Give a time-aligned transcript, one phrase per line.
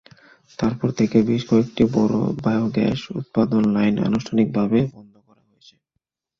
[0.59, 5.73] তারপর থেকে বেশ কয়েকটি বড় বায়োগ্যাস উৎপাদন লাইন আনুষ্ঠানিকভাবে বন্ধ করা হয়েছে।